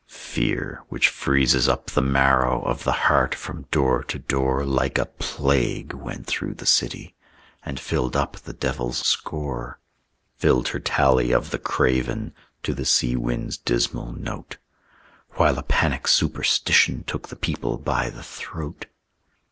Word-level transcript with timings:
Fear, 0.07 0.81
which 0.89 1.09
freezes 1.09 1.69
up 1.69 1.91
the 1.91 2.01
marrow 2.01 2.63
Of 2.63 2.85
the 2.85 2.91
heart, 3.05 3.35
from 3.35 3.67
door 3.69 4.03
to 4.05 4.17
door 4.17 4.65
Like 4.65 4.97
a 4.97 5.05
plague 5.05 5.93
went 5.93 6.25
through 6.25 6.55
the 6.55 6.65
city, 6.65 7.13
And 7.63 7.79
filled 7.79 8.15
up 8.15 8.37
the 8.37 8.51
devil's 8.53 8.97
score; 9.05 9.77
Filled 10.37 10.69
her 10.69 10.79
tally 10.79 11.31
of 11.31 11.51
the 11.51 11.59
craven, 11.59 12.33
To 12.63 12.73
the 12.73 12.83
sea 12.85 13.15
wind's 13.15 13.57
dismal 13.57 14.11
note; 14.13 14.57
While 15.33 15.59
a 15.59 15.61
panic 15.63 16.07
superstition 16.07 17.03
Took 17.03 17.27
the 17.27 17.35
people 17.35 17.77
by 17.77 18.09
the 18.09 18.23
throat. 18.23 18.87